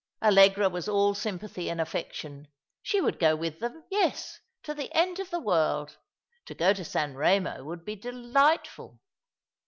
[0.19, 2.47] Allegra was all sympathy and affection.
[2.81, 5.99] She would go with them— yes, to the end of the world.
[6.47, 8.99] To go to San Eemo wonld be delightful.